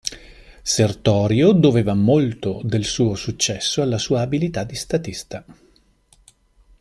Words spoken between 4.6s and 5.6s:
di statista.